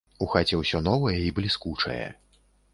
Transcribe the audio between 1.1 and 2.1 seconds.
і бліскучае.